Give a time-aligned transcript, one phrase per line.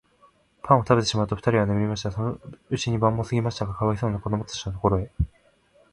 [0.63, 2.11] パンをたべてしまうと、ふたりは眠りました。
[2.11, 2.39] その
[2.71, 5.11] うちに晩もすぎましたが、かわいそうなこどもたちのところへ、